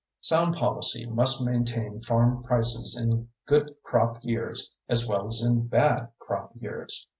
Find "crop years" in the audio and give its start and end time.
3.83-4.71, 6.17-7.07